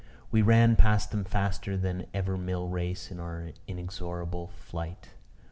[0.31, 5.09] We ran past them faster than ever mill race in our inexorable flight.